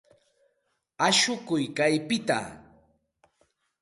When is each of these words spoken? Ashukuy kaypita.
Ashukuy 1.07 1.65
kaypita. 1.77 2.39